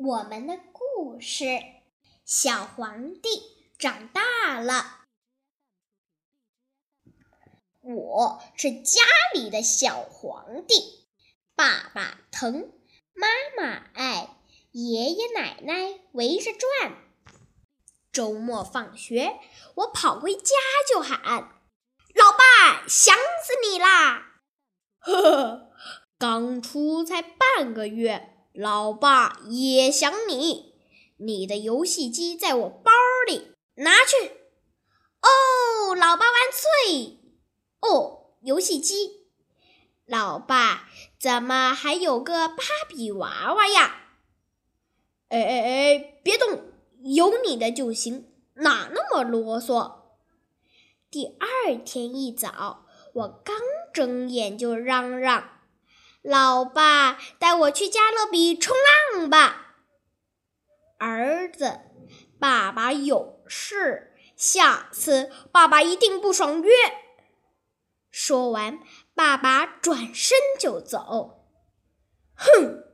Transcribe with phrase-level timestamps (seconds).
[0.00, 1.44] 我们的故事：
[2.24, 5.00] 小皇帝长大了。
[7.80, 9.02] 我是家
[9.34, 11.08] 里的小皇帝，
[11.56, 12.72] 爸爸疼，
[13.12, 13.26] 妈
[13.56, 14.36] 妈爱，
[14.70, 16.96] 爷爷奶奶围着转。
[18.12, 19.40] 周末放学，
[19.74, 20.54] 我跑回家
[20.88, 21.20] 就喊
[22.14, 24.42] ：“老爸，想死你啦！”
[25.02, 25.72] 呵呵，
[26.16, 28.36] 刚出才半个月。
[28.58, 30.74] 老爸也想你，
[31.16, 32.90] 你的游戏机在我包
[33.24, 34.32] 里，拿去。
[35.22, 37.20] 哦，老爸万岁！
[37.78, 39.28] 哦，游戏机。
[40.06, 40.88] 老爸，
[41.20, 44.08] 怎么还有个芭比娃娃呀？
[45.28, 46.60] 哎哎哎，别动，
[47.04, 49.98] 有你的就行，哪那么啰嗦？
[51.12, 53.56] 第二天一早，我刚
[53.94, 55.57] 睁眼就嚷嚷。
[56.28, 58.76] 老爸，带我去加勒比冲
[59.14, 59.76] 浪吧。
[60.98, 61.80] 儿子，
[62.38, 66.70] 爸爸有事，下次爸爸一定不爽约。
[68.10, 68.80] 说完，
[69.14, 71.46] 爸爸转身就走。
[72.34, 72.84] 哼，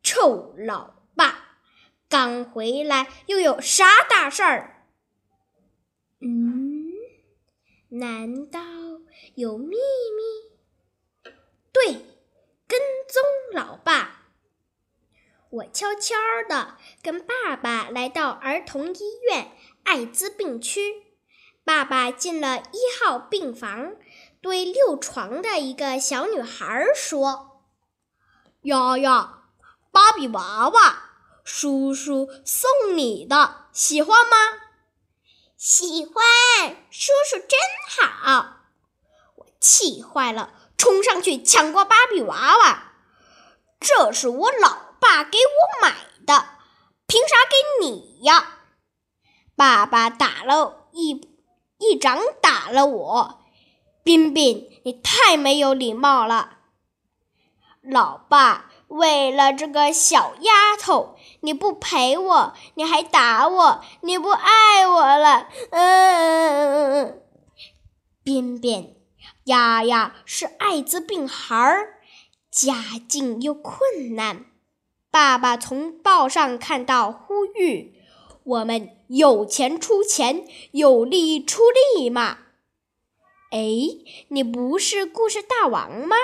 [0.00, 1.58] 臭老爸，
[2.08, 4.86] 刚回来又有啥大事儿？
[6.20, 6.92] 嗯，
[7.88, 8.60] 难道
[9.34, 10.53] 有秘密？
[13.14, 13.22] 对。
[13.22, 14.22] 跟踪老爸，
[15.50, 16.16] 我悄悄
[16.48, 18.98] 地跟爸爸来到儿童医
[19.28, 19.52] 院
[19.84, 21.04] 艾滋病区。
[21.64, 23.94] 爸爸进了一号病房，
[24.42, 27.62] 对六床的一个小女孩说
[28.62, 29.44] ：“丫丫，
[29.92, 31.10] 芭比娃娃，
[31.44, 34.36] 叔叔送你的，喜欢吗
[35.56, 36.24] ？”“喜欢，
[36.90, 38.56] 叔叔真好。”
[39.38, 40.52] 我气坏了。
[40.76, 42.93] 冲上去抢过芭比娃娃，
[43.84, 45.94] 这是我老爸给我买
[46.26, 46.46] 的，
[47.06, 48.60] 凭啥给你呀？
[49.54, 51.28] 爸爸打了一
[51.76, 53.44] 一掌打了我，
[54.02, 56.60] 彬彬，你太没有礼貌了。
[57.82, 65.48] 老爸，为了这个小丫头，你不陪我，你还打我，你不爱我了。
[65.70, 67.22] 嗯嗯嗯嗯嗯，
[68.22, 68.96] 彬彬。
[69.44, 71.93] 丫丫是艾滋病孩儿，
[72.54, 74.46] 家境又困难。
[75.10, 78.00] 爸爸从报上看到呼吁，
[78.44, 82.38] 我们有钱出钱，有力出力嘛。
[83.50, 83.58] 哎，
[84.28, 86.14] 你不是故事大王吗？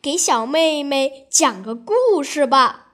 [0.00, 2.92] 给小妹妹讲个故事吧。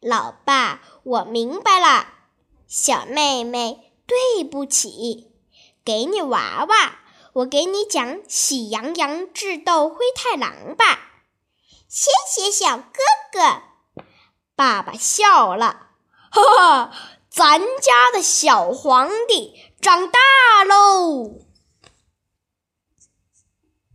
[0.00, 2.14] 老爸，我明白了。
[2.66, 5.28] 小妹妹，对不起，
[5.84, 6.98] 给你娃娃。
[7.34, 11.09] 我给你讲《喜羊羊智斗灰太狼》吧，
[11.90, 12.84] 谢谢小哥
[13.32, 14.04] 哥。
[14.54, 15.88] 爸爸笑了，
[16.30, 16.92] 哈哈，
[17.28, 20.20] 咱家的小皇帝长大
[20.64, 21.49] 喽。